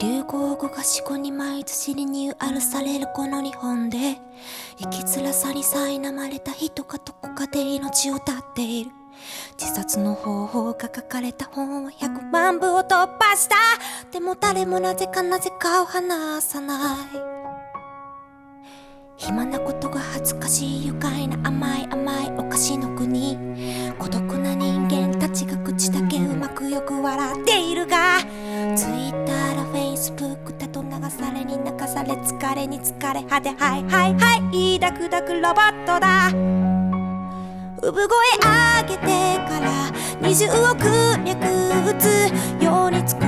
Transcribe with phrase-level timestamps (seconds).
[0.00, 4.16] 流行語が四五に毎年リニューアルされるこの日本で
[4.78, 8.90] 生きづらさに苛まれた人がどこかで命を絶っている。
[9.60, 13.56] 自殺の方法が書かれた本は100万部を突破した。
[14.10, 17.40] でも誰もなぜかなぜかを話さない。
[19.18, 23.49] 暇なことが恥ずかしい愉快な甘い甘いお菓子の国。
[32.24, 36.30] 疲れに疲れ果てはいはいはいダクダクロボットだ。
[37.82, 39.06] 産声上げて
[39.48, 40.84] から20億
[41.24, 41.40] 脈
[41.88, 42.30] 打つ。
[42.62, 43.19] ように作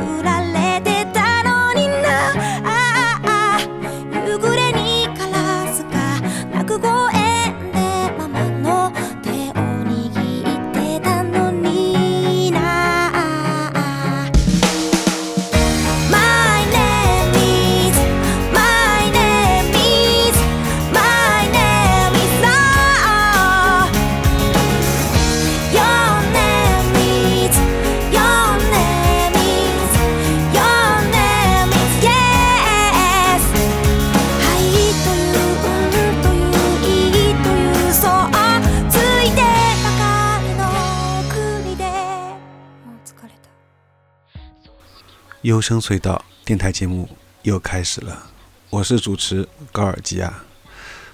[45.43, 47.09] 幽声隧道电台节目
[47.43, 48.26] 又开始了，
[48.71, 50.32] 我是主持高尔基亚。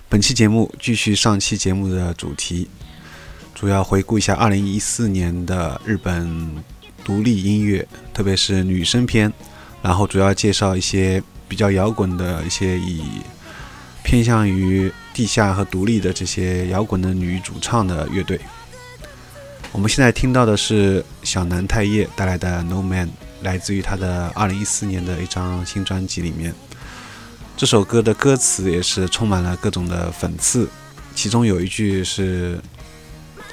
[0.06, 2.68] 本期节目继续上期节目的主题，
[3.54, 6.62] 主要回顾一下2014年的日本
[7.02, 9.32] 独立音乐，特别是女生篇，
[9.80, 13.02] 然后主要介绍一些比较摇滚的一些以
[14.04, 18.38] 偏向于地下和独立的这些摇滚的女主唱的乐队。
[19.72, 23.08] 我们现在听到的是小南太叶带来的《No Man》。
[23.42, 26.54] 来自于他的二零一四年的一张新专辑里面。
[27.56, 30.68] 这首歌的歌词也是充满了各种的讽刺，
[31.14, 32.60] 其中有一句是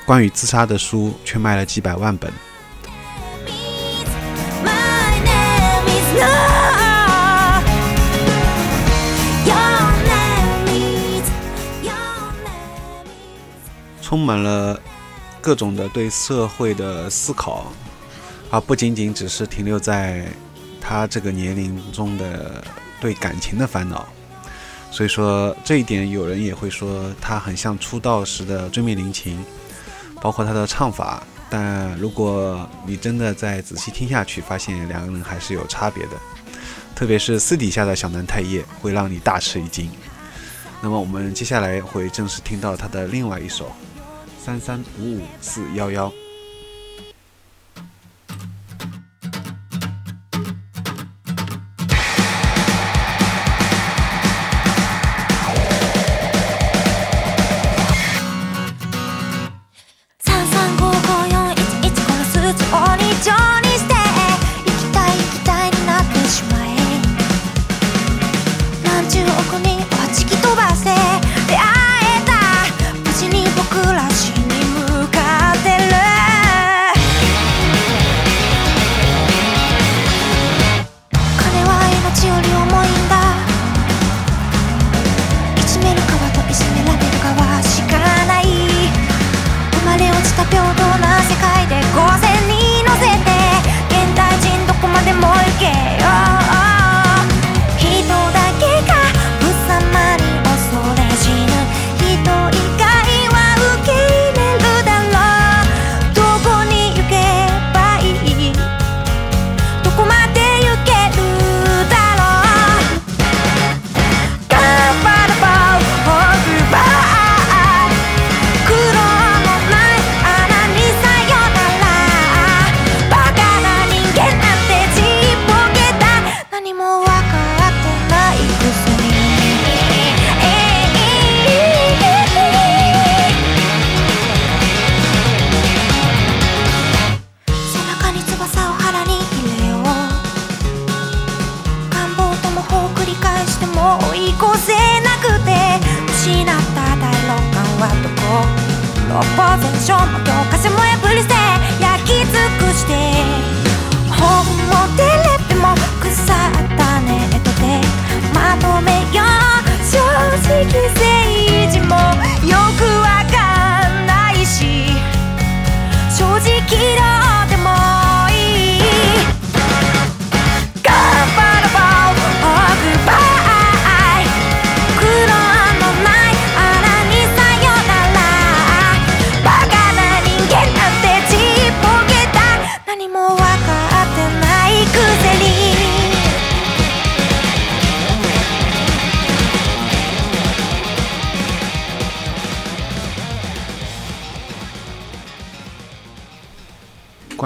[0.05, 2.31] 关于自杀的书，却卖了几百万本。
[14.01, 14.79] 充满了
[15.41, 17.73] 各种的对社会的思考，
[18.55, 20.25] 而不仅仅只是停留在
[20.79, 22.63] 他这个年龄中的
[23.01, 24.07] 对感情的烦恼。
[24.89, 29.43] 所以说这一点，有人也会说他很像出道时的追命林琴，
[30.21, 31.21] 包括他的唱法。
[31.49, 36.11] 但如果你真的再仔细听下去，发现两个人还是有差别的，
[36.95, 39.91] 特别是私底下的小南太叶会让你大吃一惊。
[40.81, 43.69] 那么我们接下来会正式听到他的另外一首。
[44.41, 46.09] 三三五五四幺幺。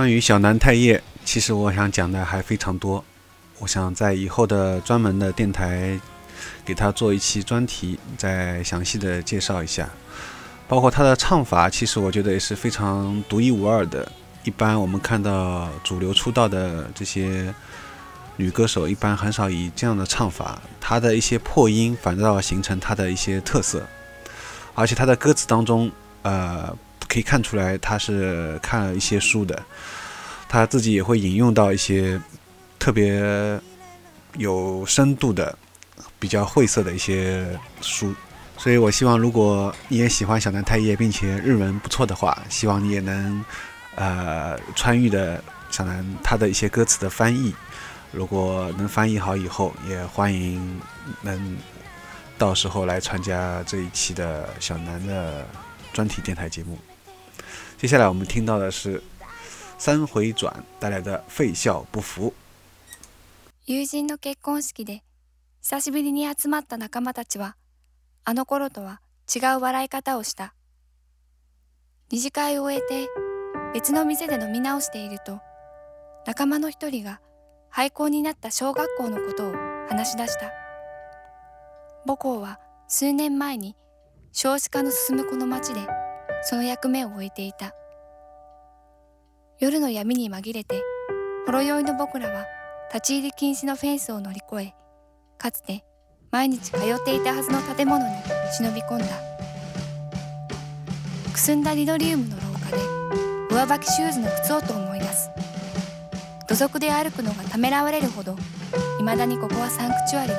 [0.10, 3.06] 关于小南太叶，其实我想讲的还非常多。
[3.60, 6.00] 我想在以后的专门的电台
[6.66, 9.88] 给他做一期专题，再详细的介绍一下。
[10.68, 14.12] 包括他的唱法，其实我觉得也是非常独一无二的。
[14.44, 17.54] 一般我们看到主流出道的这些
[18.38, 23.86] 女歌手，一般很少以这样的唱法，她的一些破音反倒形成她的一些特色。
[24.74, 25.92] 而且她的歌词当中，
[26.24, 26.76] 呃，
[27.08, 29.62] 可以看出来她是看了一些书的，
[30.50, 32.20] 他自己也会引用到一些。
[32.82, 33.22] 特别
[34.38, 35.56] 有深度的、
[36.18, 37.46] 比较晦涩的一些
[37.82, 38.16] 书，
[38.58, 43.44] 所以我希望，如果你也喜欢小南太叶，并且日文不错的话，希望你也能
[43.96, 47.54] 呃参与的小南他的一些歌词的翻译。
[48.14, 50.80] 如果能翻译好以后，也欢迎
[51.22, 51.58] 能
[52.38, 55.46] 到时候来参加这一期的小南的
[55.92, 56.80] 专题电台节目。
[57.78, 59.04] 接下来我们听到的是
[59.80, 62.34] 三回转带来的废笑不服。
[63.66, 65.04] 友人の結婚式で
[65.62, 67.56] 久しぶりに集まった仲間たちは
[68.26, 69.00] あの頃とは
[69.34, 70.54] 違う笑い方をした。
[72.12, 73.08] 二次会を終えて
[73.74, 75.40] 別の店で飲み直していると
[76.26, 77.22] 仲間の一人が
[77.70, 79.54] 廃校になった小学校のことを
[79.88, 80.52] 話し出した。
[82.06, 82.60] 母校は
[82.90, 83.78] 数年前に
[84.34, 85.88] 少子化の進むこの町で
[86.44, 87.74] その役目を終えていた。
[89.62, 90.82] 夜の闇に紛れて
[91.46, 92.46] ほろ酔いの僕らは
[92.94, 94.74] 立ち入り禁止のフェンスを乗り越え
[95.38, 95.84] かつて
[96.32, 98.16] 毎日通っていたはずの建物に
[98.58, 99.06] 忍び込んだ。
[101.34, 102.78] くすんだリノリウムの廊下で
[103.54, 105.30] 上履きシューズの靴音を思い出す。
[106.48, 108.38] 土足で歩くのがためらわれるほど
[109.00, 110.36] 未だにここはサンクチュアリだ。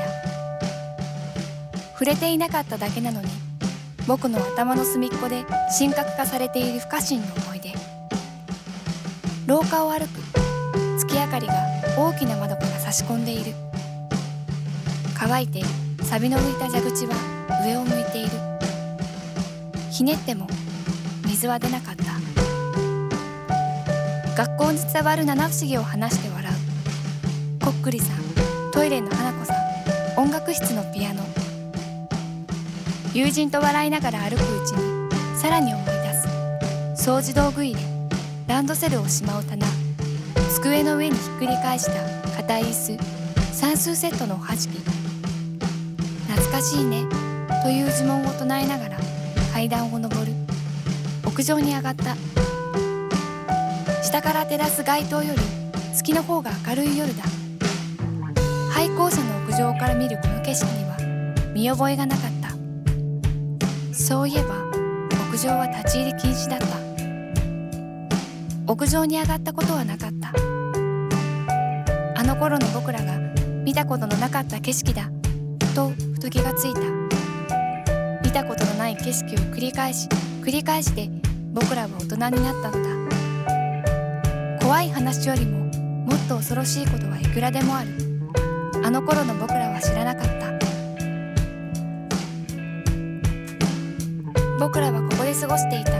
[1.92, 3.28] 触れていなかっただけなのに
[4.06, 5.44] 僕の頭の隅っこで
[5.78, 7.49] 神格化されている不可侵の思い
[9.50, 10.20] 廊下を歩く。
[10.96, 11.54] 月明かりが
[11.98, 13.52] 大きな窓から差し込んでいる。
[15.18, 15.64] 乾いて
[16.04, 17.16] 錆の浮いた蛇口は
[17.66, 18.30] 上を向いている。
[19.90, 20.46] ひねっても
[21.26, 22.04] 水は出なかった。
[24.36, 27.64] 学校に伝わる七不思議を話して笑う。
[27.64, 28.18] こっくりさん
[28.70, 29.56] トイレの花子さん
[30.22, 31.24] 音楽室のピアノ。
[33.12, 37.10] 友人と笑いながら歩くうちにさらに思い出す。
[37.10, 37.89] 掃除道具入れ。
[38.50, 39.64] ランドセルをしまう棚。
[40.56, 41.92] 机の上にひっくり返した
[42.36, 43.54] 硬い椅子。
[43.54, 44.76] 算数セットのおはじき。
[46.26, 47.04] 懐かしいね。
[47.62, 48.98] という呪文を唱えながら
[49.52, 50.32] 階段を上る。
[51.24, 52.16] 屋上に上がった。
[54.02, 55.40] 下から照らす街灯より
[55.94, 57.22] 月の方が明るい夜だ。
[58.72, 60.96] 廃校舎の屋上から見るこの景色には
[61.54, 63.94] 見覚えがなかった。
[63.94, 64.56] そういえば
[65.30, 66.89] 屋上は立ち入り禁止だった。
[68.70, 70.32] 屋上に上がったことはなかった。
[72.14, 73.18] あの頃の僕らが
[73.64, 75.10] 見たことのなかった景色だ
[75.74, 76.80] とふと気がついた。
[78.22, 80.06] 見たことのない景色を繰り返し
[80.42, 81.10] 繰り返して
[81.52, 84.60] 僕らは大人になったのだ。
[84.60, 85.58] 怖い話よりも
[86.06, 87.88] もっと恐ろしいことはいくらでもある。
[88.84, 90.48] あの頃の僕らは知らなかった。
[94.60, 95.90] 僕らはここで過ごしていた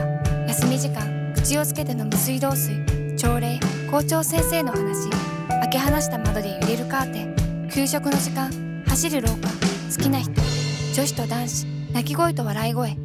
[0.47, 1.20] 休み時間
[1.51, 2.77] 口をつけて飲む水道水
[3.17, 3.59] 朝礼
[3.91, 5.09] 校長先生の話
[5.49, 8.49] 開け放した窓で揺れるカーテン給食の時間
[8.87, 9.49] 走る廊下
[9.97, 12.95] 好きな人女子と男子泣き声と笑い声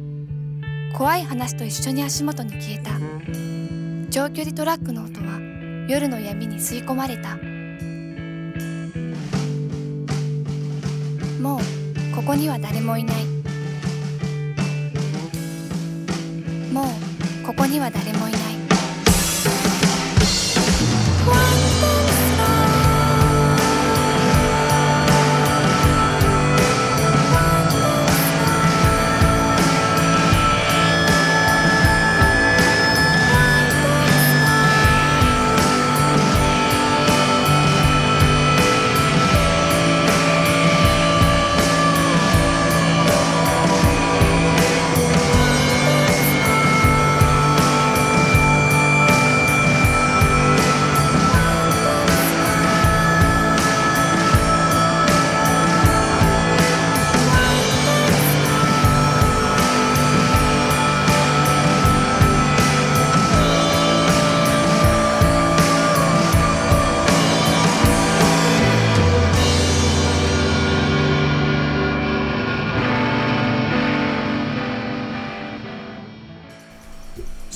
[0.97, 2.91] 怖い話と一緒に足元に消えた。
[4.09, 5.41] 長距離トラックの音は
[5.89, 7.35] 夜の闇に吸い込まれた。
[11.41, 13.25] もうここには誰もいない。
[16.71, 17.06] もう
[17.47, 18.41] ここには誰もいない。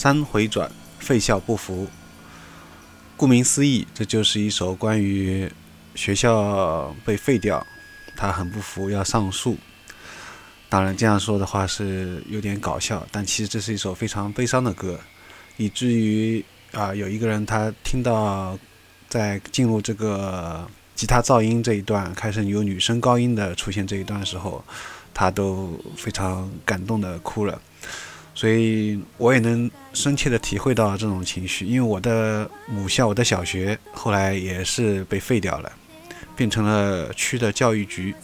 [0.01, 1.87] 三回转，废校不服。
[3.15, 5.47] 顾名思义，这就是一首关于
[5.93, 7.63] 学校被废掉，
[8.17, 9.55] 他很不服，要上诉。
[10.69, 14.99] 当然，这样说的话是有点搞笑，但其实这是一首非常悲伤的歌，
[15.57, 18.57] 以至于啊，有一个人他听到
[19.07, 24.65] 在进入这个吉他噪音这一段，开始有女生高音的出现这一段时候，
[25.13, 27.61] 他都非常感动的哭了。
[28.33, 35.71] 所以我也能深切的体会到这种情绪，因为我的母校，我的小学后来也是被废掉了，
[36.35, 38.15] 变成了区的教育局。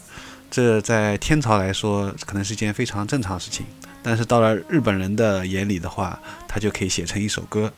[0.50, 3.66] 这在天朝来说可能是一件非常正常的事情，
[4.02, 7.72] 但是到了日本人的眼里的话，他就可以写成一首歌，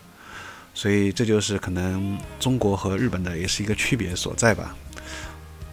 [0.76, 4.76] 所以这就是可能中国和日本的也是一个区别所在吧。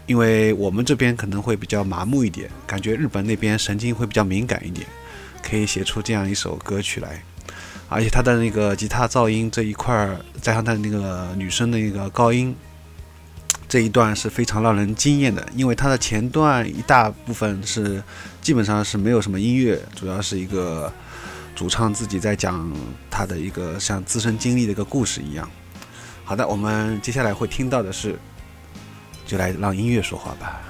[0.06, 4.86] 因为我们这边可能会比较麻木一点，感觉日本那边神经会比较敏感一点，
[5.46, 7.22] 可以写出这样一首歌曲来，
[7.88, 12.56] 而且他的那个吉他噪音这一块儿，加上他的那个女生的那个高音。
[13.68, 18.00] 这一段是非常让人惊艳的，因为它的前段一大部分是
[18.40, 20.90] 基本上是没有什么音乐，主要是一个
[21.54, 22.72] 主唱自己在讲
[23.10, 25.50] 他的一个像自身经历的一个故事一样。
[26.24, 28.16] 好的，我们接下来会听到的是，
[29.26, 30.60] 就来让音乐说话吧。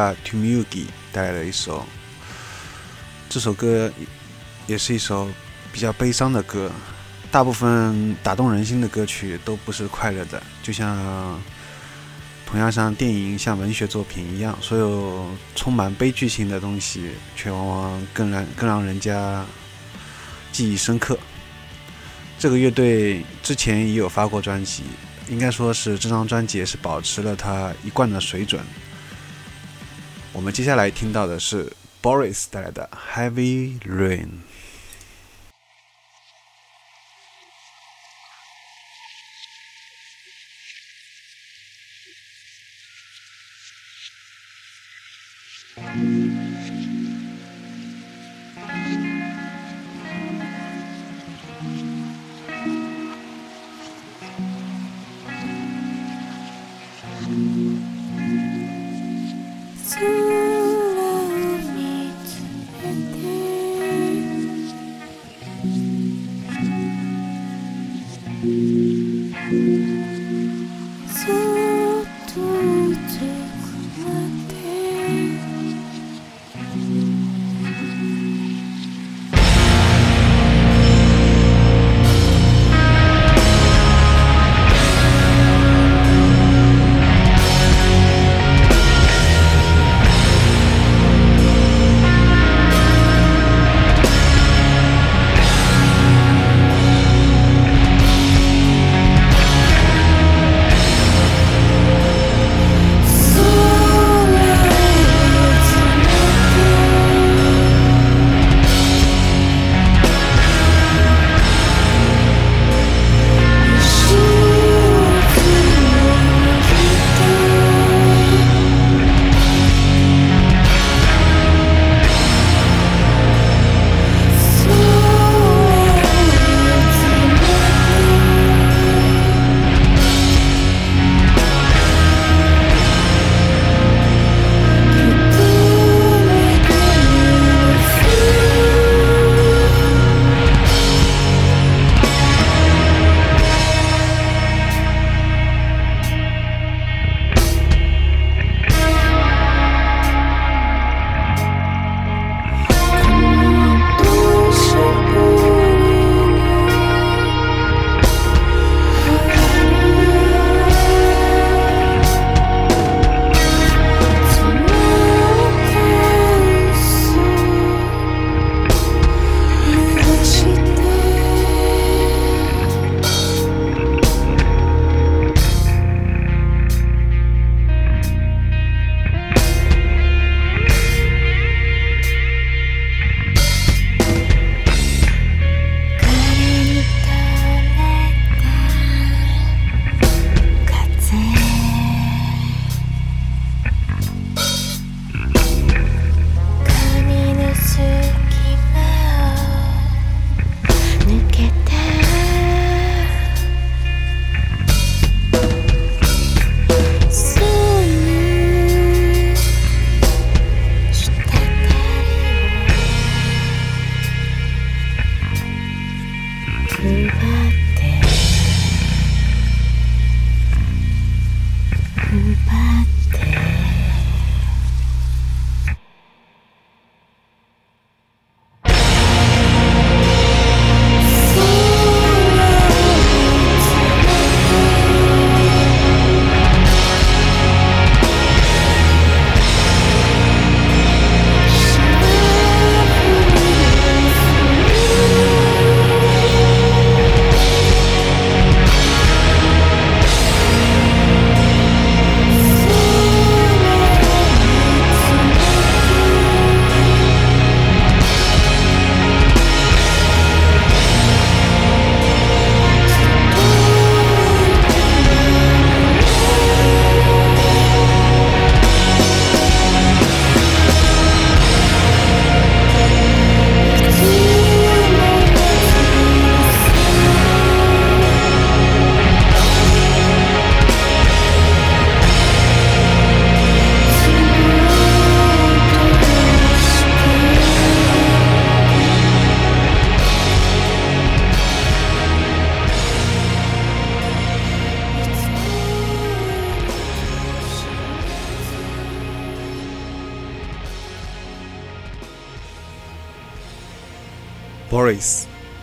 [0.00, 1.84] Haluga Tumugi 带来的一首。
[3.28, 3.90] 这首歌
[4.66, 5.28] 也是一首
[5.72, 6.70] 比较悲伤的歌。
[7.30, 11.40] 大部分打动人心的歌曲都不是快乐的，就像
[12.44, 19.44] 同样像电影、像文学作品一样，所有充满悲剧性的东西，却往往更让更让人家
[20.50, 21.16] 记忆深刻。
[22.36, 24.82] 这个乐队之前也有发过专辑，
[25.28, 28.60] 应该说是这张专辑也是保持了它一贯的水准。
[30.32, 32.88] 我们接下来听到的是 Boris 带来的
[33.32, 34.26] 《Heavy Rain》。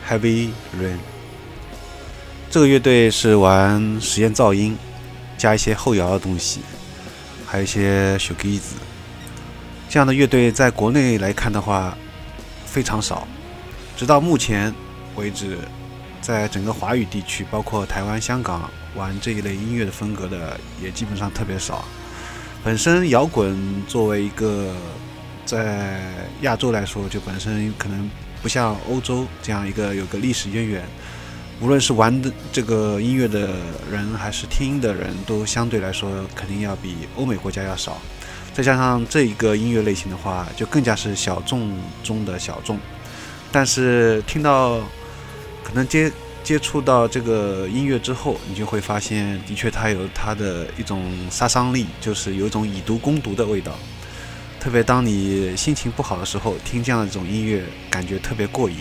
[0.07, 0.97] Heavy Rain。
[2.49, 4.77] 这个乐队是玩实验噪音，
[5.37, 6.61] 加一些后摇的东西，
[7.45, 8.75] 还有一些小笛子。
[9.89, 11.97] 这样的乐队在国内来看的话
[12.65, 13.27] 非常少，
[13.95, 14.73] 直到目前
[15.15, 15.57] 为止，
[16.21, 21.85] 在整个华语地区，包括台湾、香港，玩这一类音乐的风格的也基本上特别少。
[22.63, 23.55] 本身摇滚
[23.87, 24.73] 作为一个
[25.45, 26.01] 在
[26.41, 28.09] 亚洲来说，就本身可能
[28.41, 30.83] 不像欧洲这样一个有个历史渊源，
[31.59, 33.49] 无论是玩的这个音乐的
[33.91, 37.97] 人还是听的人都相对来说肯定要比欧美国家要少。
[38.53, 41.71] 再加上这一个音乐类型的话，就更加是小众
[42.03, 42.79] 中的小众。
[43.51, 44.79] 但是听到
[45.63, 46.11] 可能接
[46.43, 53.73] 接触到这个音乐之后，你就会发现，的确它有它的一种杀伤力，就是有一种以毒攻毒的味道。
[54.59, 58.77] 特别当你心情不好的时候，听这样一种音乐，感觉特别过瘾。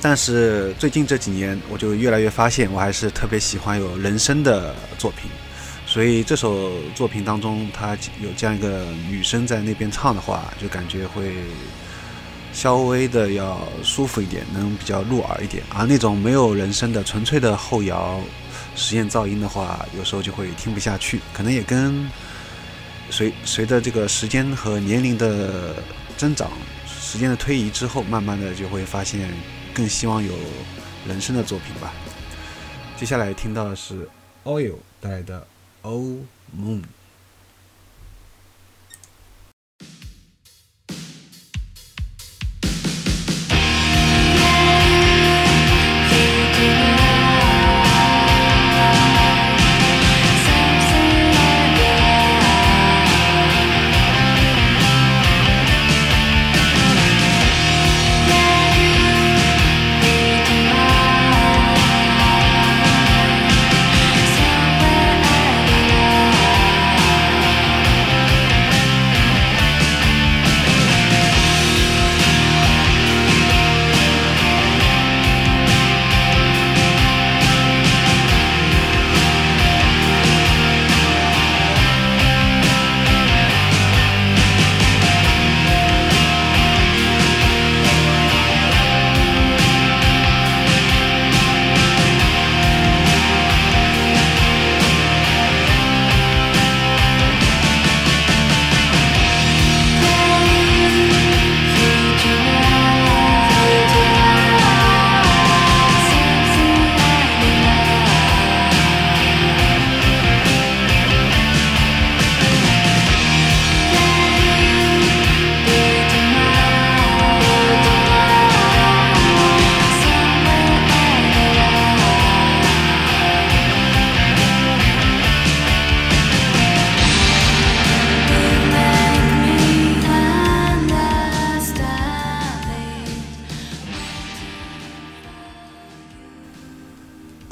[0.00, 5.30] 但是最近这几年，我就越来越发现，我还是特别喜欢有人声的作品。
[5.86, 11.34] 所以这首作品当中，它有这样一个女生在那边唱的话，就感觉会
[12.52, 15.62] 稍微的要舒服一点，能比较入耳一点。
[15.74, 18.20] 而那种没有人声的纯粹的后摇
[18.74, 21.20] 实验噪音的话，有时候就会听不下去。
[21.32, 22.08] 可能也跟
[23.12, 25.74] 随随着这个时间和年龄的
[26.16, 26.50] 增长，
[26.86, 29.28] 时间的推移之后，慢慢的就会发现
[29.74, 30.32] 更希望有
[31.06, 31.92] 人生的作品吧。
[32.96, 34.08] 接下来听到的是
[34.44, 35.46] Oil 带来的。
[35.82, 36.20] Oh
[36.56, 36.82] Moon.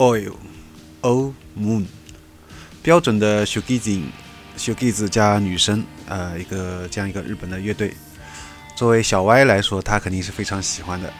[0.00, 0.32] Oil
[1.02, 1.84] O Moon，
[2.82, 4.00] 标准的 Shugizi
[4.56, 7.94] Shugizi 加女生，呃，一个这样一个日本的乐队。
[8.74, 11.12] 作为小歪来说，他肯定是非常喜欢的。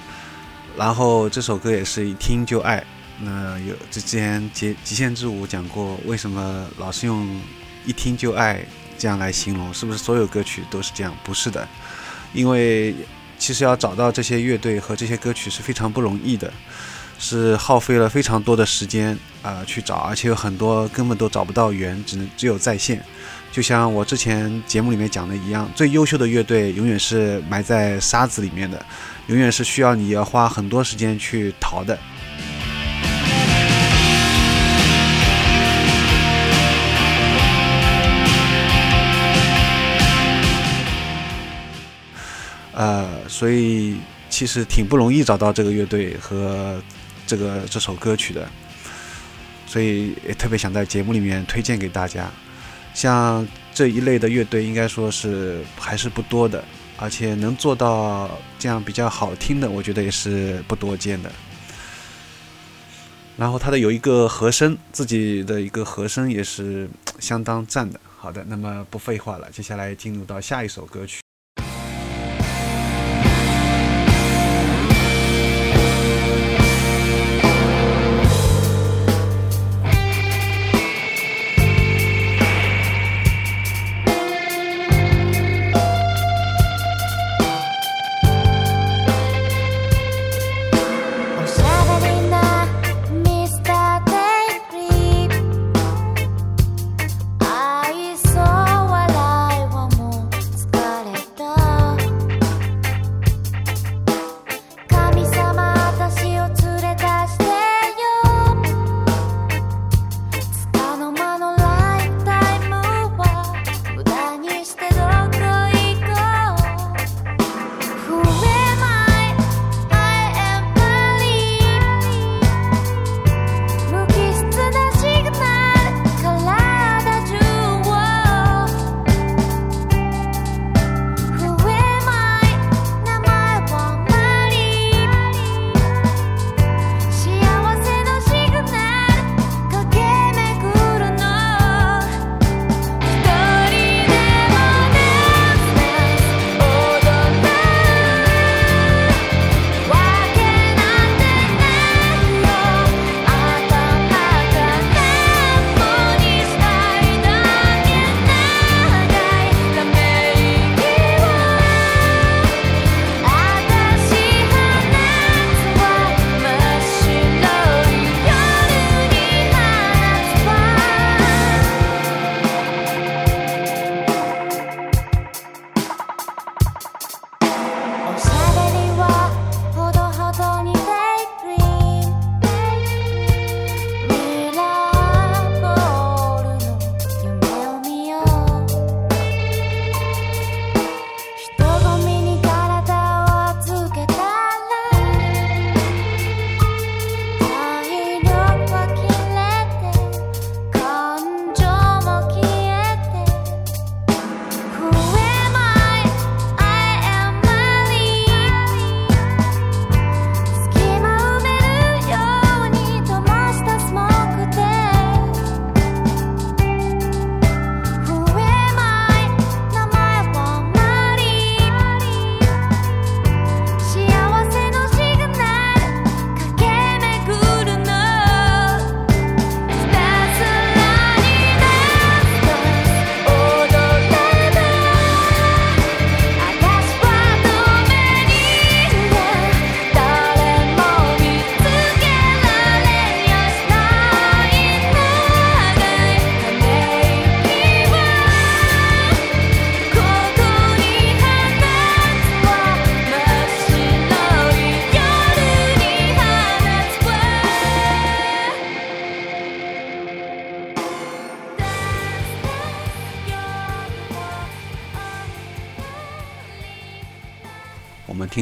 [0.78, 2.82] 然后这首歌也是一听就爱。
[3.18, 7.38] 那有之前极极限之舞讲过，为什么老是用
[7.84, 8.64] 一听就爱
[8.96, 9.74] 这样来形容？
[9.74, 11.14] 是不是所有歌曲都是这样？
[11.22, 11.68] 不是的，
[12.32, 12.94] 因为
[13.38, 16.50] 其实要找到这些乐队和这些歌曲是非常不容易的。
[17.22, 23.04] 是耗费了非常多的时间啊去找，而且有很多根本都找不到源，只能只有在线。
[23.52, 28.82] 就像我之前节目里面讲的一样，最优秀的乐队永远是埋在沙子里面的，
[29.26, 31.98] 永远是需要你要花很多时间去淘的。
[42.72, 43.98] 呃，所以
[44.30, 46.80] 其实挺不容易找到这个乐队和。
[47.30, 48.50] 这个这首歌曲的，
[49.64, 52.28] 所以也特别想在节目里面推荐给大家。
[52.92, 56.64] 像这一类的乐队，应该说是还是不多的，
[56.96, 61.30] 而且能做到这样比较好听的，我觉得也是不多见的。
[63.36, 66.90] 然后他的有一个和声，自己的一个和声也是
[67.20, 68.00] 相当赞的。
[68.18, 71.19] 好的，那么不废话了，接下来进入到下一首歌曲。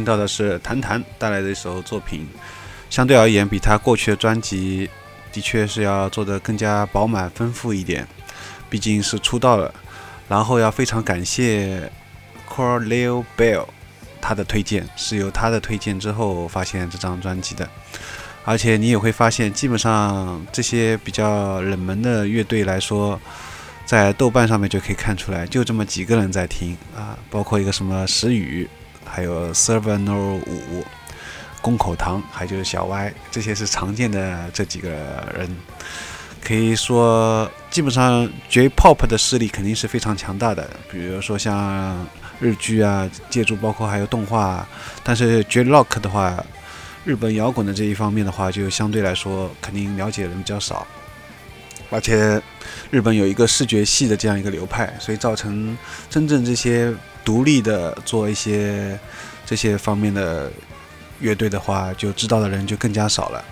[0.09, 2.27] 到的是谭谭带来的一首作品，
[2.89, 4.89] 相对而言，比他过去的专辑
[5.31, 8.09] 的确是要做的更加饱满丰富一点，
[8.71, 9.73] 毕竟是出道了。
[10.27, 11.91] 然后要非常感谢
[12.49, 13.67] c o r l e o Bell
[14.21, 17.69] 他的推荐，是由他的推荐之后发现这张专辑的。
[18.45, 23.21] 而且你也会发现，基本上这些比较冷门的乐队来说，
[23.85, 28.67] 在豆瓣上面就可以看出来，就这么几个人在听啊，包括一个什么石宇，
[29.11, 30.85] 还有 Servano 五、
[31.61, 34.91] 宫口堂，还就是小歪，这些是常见的这几个
[35.37, 35.49] 人。
[36.45, 42.07] 可以说，基本上 J-Pop 的势力肯定是非常强大的，比如说像
[42.41, 44.67] 日剧啊，借助包括还有动画，
[45.03, 46.45] 但是 J-Rock 的话。
[47.05, 50.87] 日本摇滚的这一方面的话，就相对来说肯定了解的人比较少，
[51.89, 52.39] 而且
[52.91, 55.79] 日本有一个视觉系的这样一个流派，所以造成
[56.11, 56.93] 真正这些
[57.29, 58.99] 独立的做一些
[59.45, 60.51] 这些方面的
[61.21, 63.45] 乐队的话，就知道的人就更加少了。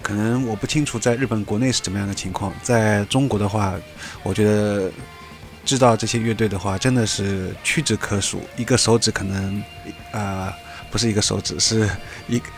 [0.00, 3.74] 可能我不清楚在日本国内是怎么样的情况，在中国的话，
[4.22, 4.88] 我觉得
[5.64, 9.60] 知道这些乐队的话，真的是屈指可数，一个手指可能
[10.12, 10.54] 啊，
[10.92, 11.90] 不是一个手指，是
[12.28, 12.40] 一。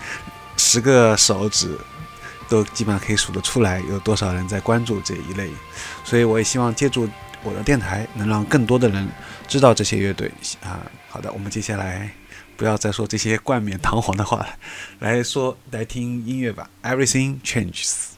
[0.60, 1.78] 十个手指
[2.48, 5.48] 都基本上可以数得出来，有多少人在关注这一类，
[6.04, 7.08] 所以我也希望借助
[7.44, 9.08] 我的电台，能让更多的人
[9.48, 10.30] 知道这些乐队
[10.62, 10.86] 啊。
[11.08, 12.10] 好的，我们接下来
[12.56, 14.48] 不要再说这些冠冕堂皇的话了，
[15.00, 16.70] 来说来听音乐吧。
[16.82, 18.17] Everything changes。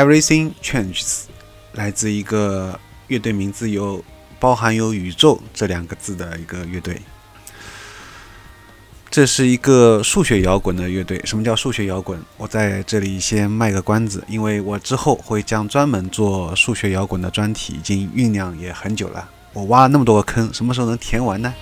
[0.00, 1.24] Everything changes，
[1.74, 4.02] 来自一个乐队名字有
[4.38, 7.02] 包含有宇宙这两个字的一个乐队。
[9.10, 11.20] 这是一个数学摇滚的乐队。
[11.24, 12.18] 什么叫数学摇滚？
[12.38, 19.28] 我在这里先卖个关子，因为我之后会将专门做数学摇滚的专题，已经酝酿也很久了。
[19.52, 21.52] 我挖了那么多个坑，什么时候能填完呢？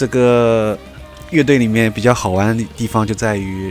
[0.00, 0.78] 这个
[1.28, 3.70] 乐队里面比较好玩的地方就在于，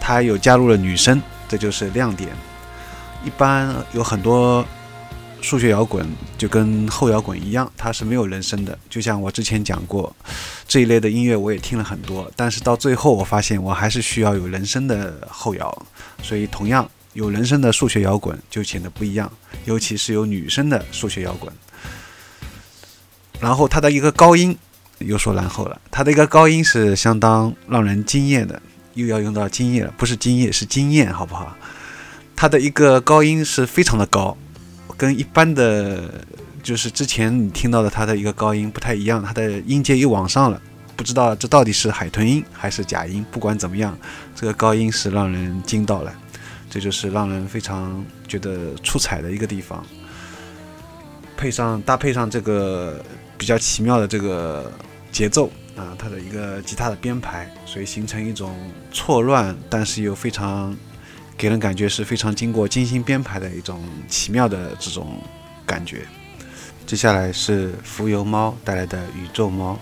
[0.00, 2.30] 他有加入了女生，这就是亮点。
[3.24, 4.66] 一般有很多
[5.40, 6.04] 数学摇滚
[6.36, 8.76] 就跟后摇滚一样，它是没有人声的。
[8.90, 10.12] 就像我之前讲过，
[10.66, 15.86] 这一类的音乐我也听了很多，但是到最后我发现我还是需要有人声的后摇。
[16.24, 19.30] 所以同样有人声的数学摇滚就显得不一样，
[19.64, 21.52] 尤其是有女生的数学摇滚。
[23.38, 24.58] 然后它的一个高音。
[25.06, 28.60] 又说然后了，它的一个高音是相当让人惊艳的，
[28.94, 31.56] 又要用到惊艳了，不是惊艳是惊艳，好不好？
[32.34, 34.36] 它的一个高音是非常的高，
[34.96, 36.24] 跟一般的
[36.62, 40.60] 就是之前你听到的它的一个高音不太一样，它的音阶又往上了，
[40.96, 43.96] 不知道这到底是海豚音还是假音，不管怎么样，
[44.34, 46.12] 这个高音是让人惊到了，
[46.68, 49.84] 这就是让人非常觉得出彩的一个地方，
[51.36, 53.02] 配上搭配上这个。
[53.36, 54.70] 比较奇妙的这个
[55.14, 58.52] 节奏啊，它的一个吉他的编排，所以形成一种
[58.90, 60.76] 错乱，但是又非常
[61.36, 65.22] 给人感觉是非常经过精心编排的一种奇妙的这种
[65.64, 66.02] 感觉。
[66.84, 69.78] 接下来是浮游猫带来的宇宙猫。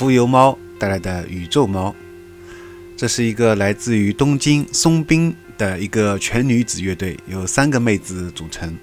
[0.00, 1.90] 浮游猫带来的《宇宙猫》。
[2.96, 8.74] 这是一个来自于东京松滨的一个全女子乐队，由三个妹子组成。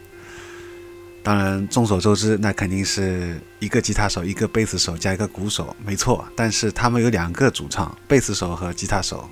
[1.23, 6.23] 当然，众所周知，那肯定是一个吉他手、一个贝斯手加一个鼓手，没错。
[6.35, 9.27] 但是他们有两个主唱，贝斯手和吉他手。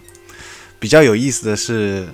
[0.80, 2.08] 比较有意思的是。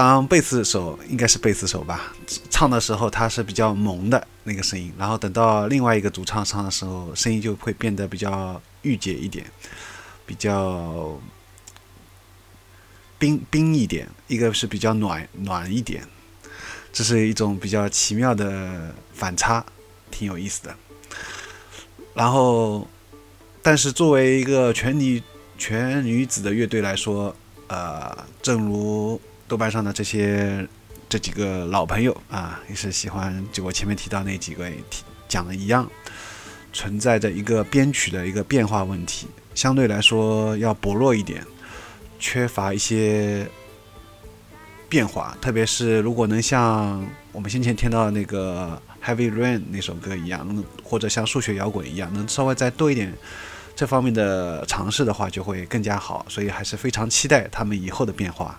[0.00, 2.10] 当贝斯手应该是贝斯手吧，
[2.48, 9.44] 唱的时候他是比较萌的那个声音，然后等到另外一个主唱唱的时候，声音就会变得比较御姐一点，
[10.24, 11.20] 比较
[13.18, 16.02] 冰冰一点，一个是比较暖暖一点，
[16.94, 19.62] 这是一种比较奇妙的反差，
[20.10, 20.74] 挺有意思的。
[22.14, 22.88] 然后，
[23.62, 25.22] 但是作为一个全女
[25.58, 27.36] 全女子的乐队来说，
[27.68, 29.20] 呃，正如。
[29.50, 30.64] 豆瓣上的这些
[31.08, 34.70] 这几个老朋友啊，也是喜欢就我前面提到那几个
[35.28, 35.90] 讲的一样，
[36.72, 41.44] 存在着一个编曲的一个变化问题，相对来说要薄弱一点，
[42.20, 43.44] 缺乏一些
[44.88, 45.36] 变化。
[45.40, 53.12] 特别是如果能像我们先前听到的那个《Heavy Rain》那首歌一样，或者像数学摇滚一样，能稍微再多一点
[53.74, 56.24] 这方面的尝试的话，就会更加好。
[56.28, 58.56] 所以还是非常期待他们以后的变化。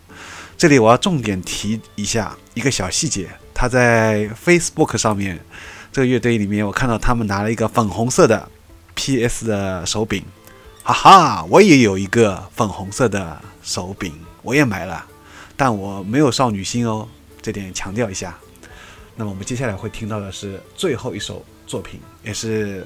[0.62, 5.43] 这里我要重点提一下一个小细节，他在 Facebook 上面，
[5.91, 8.47] 这个乐队里面，我看到他们拿了一个粉红色的
[8.93, 10.24] PS 的手柄，
[10.84, 15.03] 哈哈，我也有一个粉红色的手柄，我也买了，
[15.57, 17.07] 但我没有少女心哦，
[17.41, 18.38] 这点强调一下。
[19.16, 22.86] 那么我们接下来会听到的是最后一首作品，也是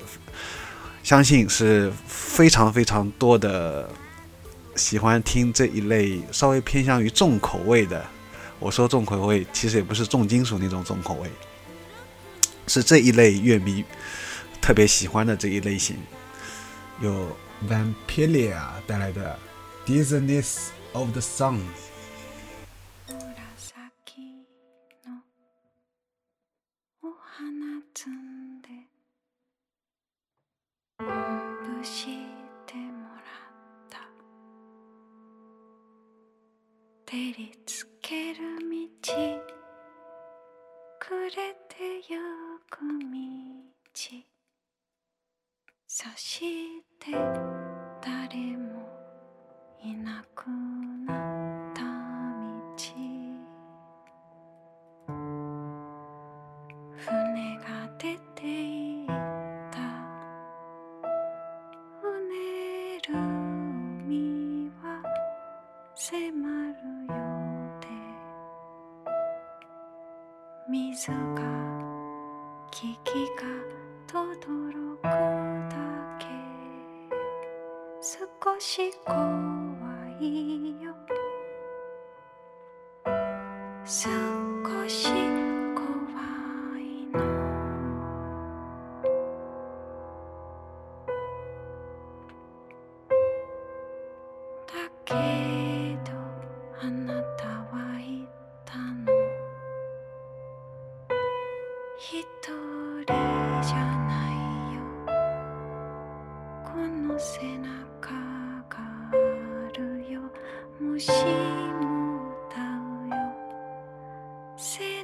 [1.04, 3.90] 相信是非常非常多的。
[4.76, 8.06] 喜欢听这一类稍微偏向于重口味的，
[8.60, 11.30] 我说重口味其实也不是重金属那种重口味，
[12.68, 13.84] 是这一类乐迷
[14.62, 15.96] 特别喜欢的这一类型，
[17.02, 17.36] 有
[17.70, 19.38] Vampiria 带来的
[19.90, 21.56] 《Dizziness of the Sun》。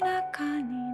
[0.01, 0.90] 中に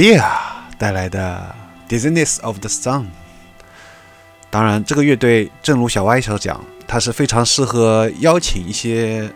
[0.00, 0.24] Plia
[0.78, 1.54] 带来的
[1.92, 3.02] 《Dizziness of the Sun》。
[4.48, 9.30] 当然，这个乐队正如小歪所讲，它是非常适合邀请一些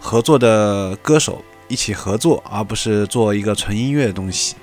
[0.00, 4.56] 合作的歌手一起合作，而不是做一个纯音乐的东西。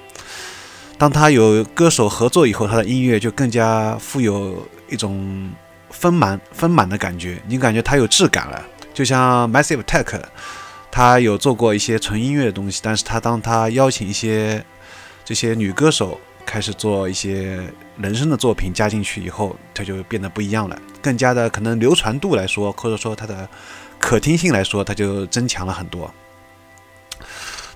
[0.98, 5.48] 当他有歌手合作以后，他的音乐就更加富有一种
[5.92, 8.60] 丰满、丰满的感觉，你感觉他有质感了。
[8.96, 10.24] 就像 Massive Attack，
[10.90, 14.66] 他有做过一些纯音乐的东西，但是他当他邀请一些
[15.26, 17.60] 这些女歌手开始做一些
[17.98, 23.48] 人声的作品加进去以后，它就变得不一样了，更加的可能流传度来说，或者说它的
[24.00, 26.14] 可听性来说，它就增强了很多。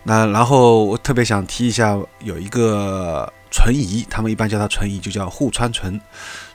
[0.04, 6.00] 那然后我特别想提一下，有一个纯姨，他们一般叫她纯姨，就叫户川纯。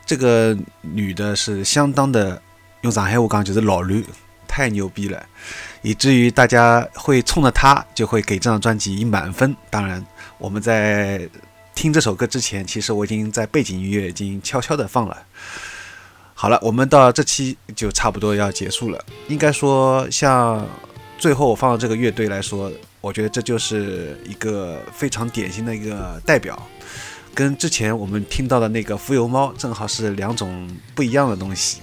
[0.05, 2.41] 这个女的是相当的，
[2.81, 4.05] 用上海话讲就是老驴，
[4.53, 5.25] 太牛逼了，
[5.81, 9.55] 以至于大家会冲着他就会给这张专辑以满分。
[9.71, 10.05] 当然，
[10.37, 11.27] 我们在
[11.73, 15.17] 听这首歌之前，其实我已经在背景音乐已经悄悄的放了。
[16.35, 19.03] 好了，我们到这期就差不多要结束了。
[19.27, 20.63] 应该说，像
[21.17, 22.71] 最后我放的这个乐队来说。
[23.03, 26.57] 我觉得这就是一个非常典型的一个代表，
[27.35, 31.81] 跟之前我们听到的那个浮游猫正好是两种不一样的东西。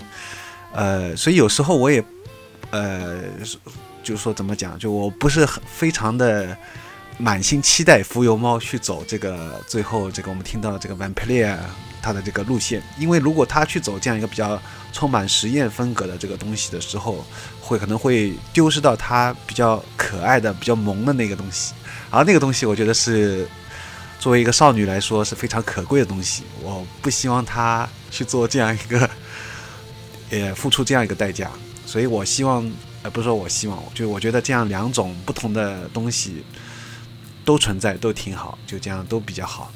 [0.72, 2.02] 呃，所以有时候我也，
[2.70, 3.22] 呃，
[4.02, 6.56] 就是说怎么讲，就我不是很非常的
[7.18, 11.56] 满心期待浮游猫去走这个最后这个我们听到的这个 Vampire
[12.02, 14.60] 它的这个路线，因为如果他去走这样一个比较
[14.92, 17.24] 充满实验风格的这个东西的时候。
[17.70, 21.72] 会可能会丢失到他比较可爱的、比较萌的那个东西，
[22.10, 23.46] 而那个东西，我觉得是
[24.18, 26.42] 作为一个少女来说是非常可贵的东西。
[26.64, 29.08] 我不希望她去做这样一个，
[30.30, 31.48] 也 付出这样一个代价。
[31.90, 32.70] 所以我希望，
[33.02, 36.44] 呃，不是说我希望，就我觉得这样两种不同的东西
[37.44, 39.72] 都存在，都挺好，就这样都比较好。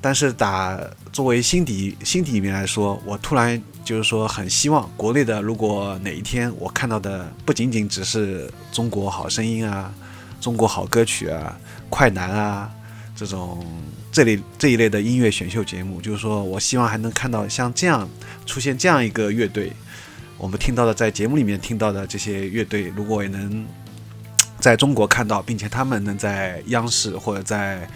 [0.00, 0.78] 但是打
[1.16, 9.90] 作为心底心底里面来说，我突然就是说很希望国内的，如果哪一天我看到的不仅仅只是中国好声音啊、
[10.42, 11.58] 中国好歌曲啊、
[11.88, 12.70] 快男啊
[13.14, 13.64] 这种
[14.12, 18.06] 这类这一类的音乐选秀节目，就是说我希望还能看到像这样
[18.44, 19.72] 出现这样一个乐队，
[20.36, 23.64] 我们听到的在节目里面听到的这些乐队，如果也能
[24.60, 27.88] 在中国看到，并且他们能在央视或者在。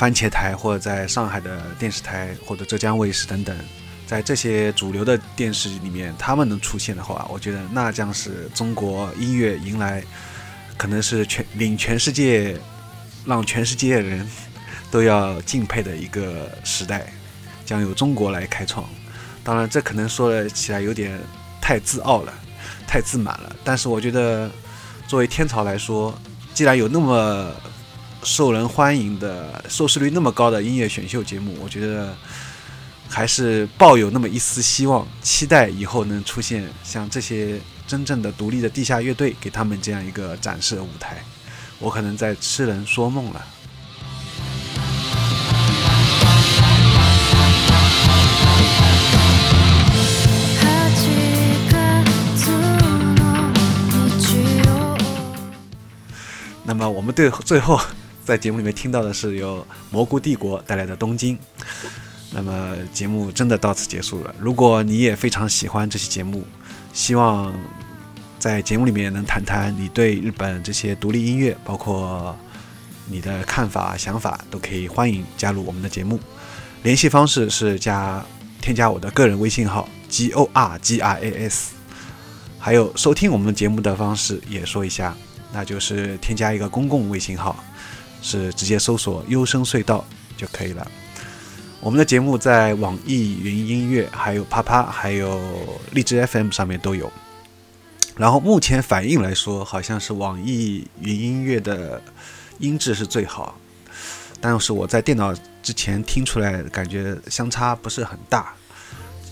[0.00, 3.54] 番茄台或者在上海的电视台或者浙江卫视等等，
[4.06, 10.02] 在这些主流的电视里面，他们能出现的话，我觉得那将是中国音乐迎来
[10.78, 12.58] 可能是全领全世界，
[13.26, 14.26] 让全世界人
[14.90, 17.12] 都要敬佩的一个时代，
[17.66, 18.88] 将由中国来开创。
[19.44, 21.20] 当然，这可能说起来有点
[21.60, 22.32] 太自傲了，
[22.86, 23.54] 太自满了。
[23.62, 24.50] 但是我觉得，
[25.06, 26.18] 作为天朝来说，
[26.54, 27.52] 既然有那么
[28.22, 32.14] 受人欢迎的、收视率那么高的音乐选秀节目，我觉得
[33.08, 41.24] 还是抱有那么一丝希望，期待以后能出现像这些真正的独立的地下乐队，给他们这样一个展示的舞台。
[41.78, 43.44] 我可能在痴人说梦了。
[56.62, 57.80] 那么我们对最后。
[58.30, 61.36] 在节目里面听到的是由蘑菇帝国带来的《东京》，
[62.30, 64.32] 那么节目真的到此结束了。
[64.38, 66.44] 如果你也非常喜欢这期节目，
[66.92, 67.52] 希望
[68.38, 72.38] 在节目里面能谈谈你对日本这些独立音乐，包括
[73.06, 76.20] 你的看法、想法，都可以欢迎加入我们的节目。
[76.84, 78.24] 联系方式是加
[78.60, 81.72] 添加我的个人微信号 g o r g r a s，
[82.60, 85.16] 还有收听我们节目的方式也说一下，
[85.52, 87.56] 那就是添加一个公共微信号。
[88.22, 90.04] 是直接搜索“优声隧道”
[90.36, 90.90] 就可以了。
[91.80, 95.40] 我们的节目在网易云音乐、还有啪啪、还有
[95.92, 97.10] 荔枝 FM 上面都有。
[98.16, 102.02] 然后目前反应来说，好像是网易云音乐的
[102.58, 103.58] 音质是最好，
[104.42, 108.52] 但是我在电脑之前听出来，感觉相差不是很大。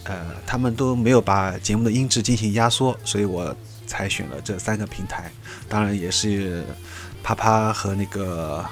[0.04, 3.54] 呃，他们都没有把节目的音质进行压缩，所以我
[3.86, 5.30] 才选了这三个平台。
[5.68, 6.64] 当然也是。
[7.22, 8.64] 啪啪和那个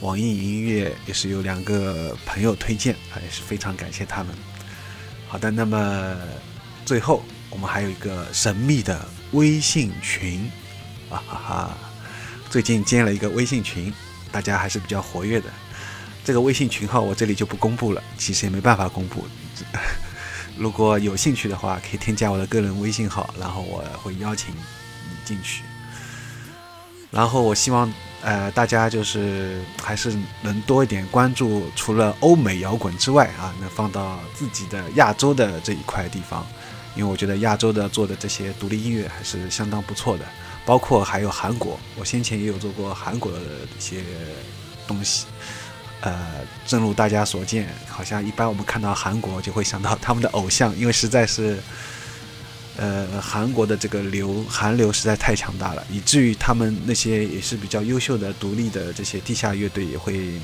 [0.00, 4.34] 网易云音乐也是有两个朋友推荐，也是非常感谢他们。
[5.28, 6.16] 好的，那么
[6.84, 10.50] 最后我们还有一个神秘的微信群，
[11.10, 11.78] 啊哈哈，
[12.48, 13.92] 最近建了一个微信群，
[14.30, 15.50] 大家还是比较活跃的。
[16.24, 19.26] 这个微信群号我这里就不公布了，其实也没办法公布。
[20.56, 24.60] 如果有兴趣的话，可以添加我的个人微信号，然后我会邀请你
[25.24, 25.64] 进去。
[27.14, 27.90] 然后我希望，
[28.22, 30.12] 呃，大家就是还是
[30.42, 36.44] 能多一点关注，除了欧美摇滚之外啊，能放到自己的亚洲的这一块地方，
[36.96, 40.24] 因为我觉得亚洲的做的这些独立音乐还是相当不错的，
[40.66, 44.02] 包括还有韩国，我先前也有做过韩国的一些
[44.84, 45.26] 东西。
[46.00, 51.58] 呃，正如大家所见，好像一般我们看到韩国就会想到他们的偶像，因为实在是，
[52.76, 60.40] 呃，韩国的这个流韩流实在太强大了，以至于他们那些也是比较优秀的独立的这些地下乐队也会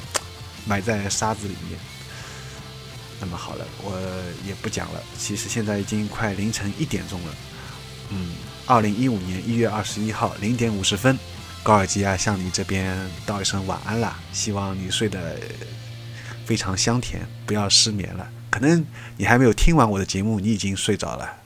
[0.64, 1.78] 埋在沙子里面。
[3.20, 3.98] 那么好了，我
[4.46, 5.02] 也不讲了。
[5.18, 7.34] 其实现在已经快凌晨一点钟了。
[8.10, 8.30] 嗯，
[8.66, 11.18] 二零一五年一月二十一号零点五十分。
[11.62, 15.38] 高尔基亚向你这边道一声晚安啦，希望你睡得
[16.46, 18.26] 非常香甜，不要失眠了。
[18.50, 18.82] 可能
[19.18, 21.39] 你还没有听完我的节目，你已经睡着了。